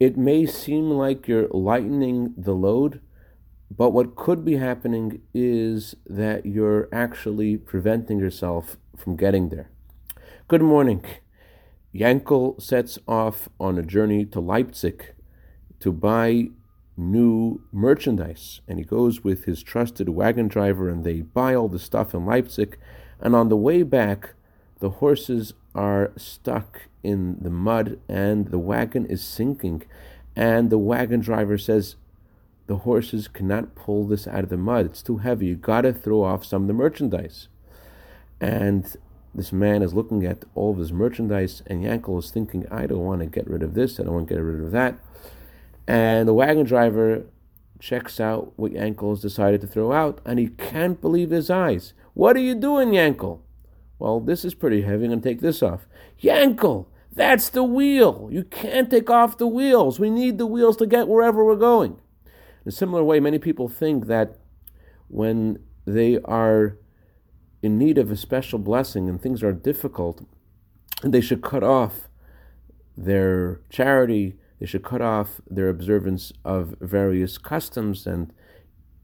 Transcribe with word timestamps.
it 0.00 0.16
may 0.16 0.46
seem 0.46 0.90
like 0.90 1.26
you're 1.26 1.48
lightening 1.48 2.34
the 2.36 2.54
load, 2.54 3.00
but 3.70 3.90
what 3.90 4.16
could 4.16 4.44
be 4.44 4.56
happening 4.56 5.20
is 5.34 5.94
that 6.06 6.46
you're 6.46 6.88
actually 6.92 7.56
preventing 7.56 8.18
yourself 8.18 8.76
from 8.96 9.16
getting 9.16 9.48
there. 9.48 9.70
Good 10.46 10.62
morning. 10.62 11.04
Yankel 11.94 12.60
sets 12.62 12.98
off 13.08 13.48
on 13.58 13.76
a 13.76 13.82
journey 13.82 14.24
to 14.26 14.40
Leipzig 14.40 15.14
to 15.80 15.92
buy 15.92 16.48
new 16.96 17.62
merchandise, 17.72 18.60
and 18.66 18.78
he 18.78 18.84
goes 18.84 19.22
with 19.24 19.44
his 19.44 19.62
trusted 19.62 20.08
wagon 20.08 20.48
driver, 20.48 20.88
and 20.88 21.04
they 21.04 21.22
buy 21.22 21.54
all 21.54 21.68
the 21.68 21.78
stuff 21.78 22.14
in 22.14 22.24
Leipzig. 22.24 22.78
And 23.20 23.34
on 23.34 23.48
the 23.48 23.56
way 23.56 23.82
back, 23.82 24.34
the 24.80 24.90
horses 24.90 25.54
are 25.74 26.12
stuck 26.16 26.82
in 27.02 27.38
the 27.40 27.50
mud 27.50 27.98
and 28.08 28.48
the 28.48 28.58
wagon 28.58 29.06
is 29.06 29.22
sinking. 29.22 29.82
And 30.36 30.70
the 30.70 30.78
wagon 30.78 31.20
driver 31.20 31.58
says, 31.58 31.96
The 32.66 32.78
horses 32.78 33.28
cannot 33.28 33.74
pull 33.74 34.06
this 34.06 34.26
out 34.26 34.44
of 34.44 34.50
the 34.50 34.56
mud. 34.56 34.86
It's 34.86 35.02
too 35.02 35.18
heavy. 35.18 35.46
You 35.46 35.56
got 35.56 35.82
to 35.82 35.92
throw 35.92 36.22
off 36.22 36.44
some 36.44 36.62
of 36.62 36.68
the 36.68 36.74
merchandise. 36.74 37.48
And 38.40 38.96
this 39.34 39.52
man 39.52 39.82
is 39.82 39.94
looking 39.94 40.24
at 40.24 40.44
all 40.54 40.72
of 40.72 40.78
his 40.78 40.92
merchandise, 40.92 41.62
and 41.66 41.84
Yankel 41.84 42.18
is 42.18 42.30
thinking, 42.30 42.66
I 42.70 42.86
don't 42.86 43.04
want 43.04 43.20
to 43.20 43.26
get 43.26 43.48
rid 43.48 43.62
of 43.62 43.74
this, 43.74 43.98
I 43.98 44.04
don't 44.04 44.14
want 44.14 44.28
to 44.28 44.34
get 44.34 44.40
rid 44.40 44.62
of 44.62 44.70
that. 44.72 44.98
And 45.86 46.28
the 46.28 46.34
wagon 46.34 46.64
driver 46.64 47.24
checks 47.78 48.20
out 48.20 48.52
what 48.56 48.72
Yankel 48.72 49.10
has 49.10 49.20
decided 49.20 49.60
to 49.60 49.66
throw 49.66 49.92
out, 49.92 50.20
and 50.24 50.38
he 50.38 50.48
can't 50.48 51.00
believe 51.00 51.30
his 51.30 51.50
eyes. 51.50 51.92
What 52.14 52.36
are 52.36 52.40
you 52.40 52.54
doing, 52.54 52.90
Yankel? 52.90 53.40
Well, 53.98 54.20
this 54.20 54.44
is 54.44 54.54
pretty 54.54 54.82
heavy. 54.82 55.04
I'm 55.04 55.10
going 55.10 55.20
to 55.20 55.28
take 55.28 55.40
this 55.40 55.62
off. 55.62 55.86
Yankel, 56.22 56.86
that's 57.12 57.48
the 57.48 57.64
wheel. 57.64 58.28
You 58.30 58.44
can't 58.44 58.90
take 58.90 59.10
off 59.10 59.38
the 59.38 59.46
wheels. 59.46 59.98
We 59.98 60.10
need 60.10 60.38
the 60.38 60.46
wheels 60.46 60.76
to 60.76 60.86
get 60.86 61.08
wherever 61.08 61.44
we're 61.44 61.56
going. 61.56 62.00
In 62.64 62.68
a 62.68 62.70
similar 62.70 63.02
way, 63.02 63.18
many 63.18 63.38
people 63.38 63.68
think 63.68 64.06
that 64.06 64.38
when 65.08 65.58
they 65.84 66.18
are 66.24 66.78
in 67.62 67.78
need 67.78 67.98
of 67.98 68.10
a 68.10 68.16
special 68.16 68.58
blessing 68.58 69.08
and 69.08 69.20
things 69.20 69.42
are 69.42 69.52
difficult, 69.52 70.24
they 71.02 71.20
should 71.20 71.42
cut 71.42 71.64
off 71.64 72.08
their 72.96 73.60
charity, 73.70 74.36
they 74.60 74.66
should 74.66 74.84
cut 74.84 75.00
off 75.00 75.40
their 75.48 75.68
observance 75.68 76.32
of 76.44 76.74
various 76.80 77.38
customs, 77.38 78.06
and 78.06 78.32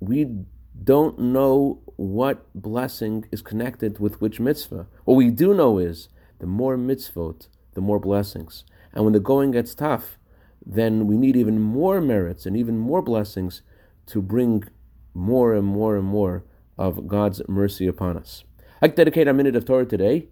we 0.00 0.44
don't 0.82 1.18
know 1.18 1.80
what 1.96 2.46
blessing 2.54 3.26
is 3.30 3.42
connected 3.42 3.98
with 3.98 4.20
which 4.20 4.40
mitzvah. 4.40 4.86
What 5.04 5.14
we 5.14 5.30
do 5.30 5.54
know 5.54 5.78
is 5.78 6.08
the 6.40 6.46
more 6.46 6.76
mitzvot, 6.76 7.48
the 7.74 7.80
more 7.80 8.00
blessings. 8.00 8.64
And 8.92 9.04
when 9.04 9.12
the 9.12 9.20
going 9.20 9.52
gets 9.52 9.74
tough, 9.74 10.18
then 10.64 11.06
we 11.06 11.16
need 11.16 11.36
even 11.36 11.60
more 11.60 12.00
merits 12.00 12.46
and 12.46 12.56
even 12.56 12.78
more 12.78 13.02
blessings 13.02 13.62
to 14.06 14.20
bring 14.20 14.64
more 15.12 15.54
and 15.54 15.66
more 15.66 15.96
and 15.96 16.06
more 16.06 16.44
of 16.76 17.06
God's 17.06 17.40
mercy 17.48 17.86
upon 17.86 18.16
us. 18.16 18.44
I 18.82 18.88
dedicate 18.88 19.28
a 19.28 19.32
minute 19.32 19.56
of 19.56 19.64
Torah 19.64 19.86
today 19.86 20.28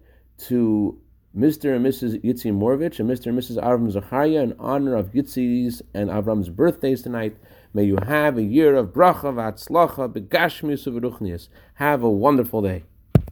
to 0.49 0.99
Mr. 1.35 1.75
and 1.75 1.83
Mrs. 1.83 2.23
Yitzi 2.23 2.53
Morovich 2.53 2.99
and 2.99 3.09
Mr. 3.09 3.27
and 3.27 3.39
Mrs. 3.39 3.57
Avram 3.57 3.89
Zachariah 3.89 4.43
in 4.43 4.55
honor 4.59 4.95
of 4.95 5.13
Yitzi's 5.13 5.81
and 5.91 6.11
Avram's 6.11 6.49
birthdays 6.49 7.01
tonight. 7.01 7.35
May 7.73 7.85
you 7.85 7.97
have 8.05 8.37
a 8.37 8.43
year 8.43 8.75
of 8.75 8.89
bracha, 8.89 9.33
v'atzlacha, 9.33 10.13
begashmius, 10.13 10.87
u'veruchnius. 10.87 11.49
Have 11.75 12.03
a 12.03 12.09
wonderful 12.09 12.61
day. 12.61 12.83